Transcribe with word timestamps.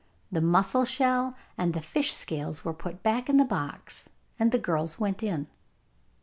The 0.31 0.41
mussel 0.41 0.83
shell 0.83 1.35
and 1.59 1.75
the 1.75 1.79
fish 1.79 2.11
scales 2.15 2.65
were 2.65 2.73
put 2.73 3.03
back 3.03 3.29
in 3.29 3.37
the 3.37 3.45
box, 3.45 4.09
and 4.39 4.51
the 4.51 4.57
girls 4.57 4.99
went 4.99 5.21
in. 5.21 5.45